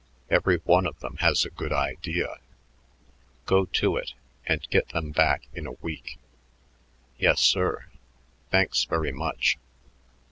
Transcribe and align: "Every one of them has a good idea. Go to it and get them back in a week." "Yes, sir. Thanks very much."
"Every 0.31 0.57
one 0.57 0.87
of 0.87 0.99
them 1.01 1.17
has 1.17 1.45
a 1.45 1.51
good 1.51 1.71
idea. 1.71 2.39
Go 3.45 3.65
to 3.65 3.97
it 3.97 4.15
and 4.47 4.67
get 4.71 4.89
them 4.89 5.11
back 5.11 5.43
in 5.53 5.67
a 5.67 5.73
week." 5.73 6.17
"Yes, 7.19 7.39
sir. 7.39 7.85
Thanks 8.49 8.83
very 8.83 9.11
much." 9.11 9.59